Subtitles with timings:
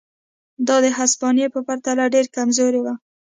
[0.67, 2.93] دا د هسپانیې په پرتله ډېره کمزورې وه.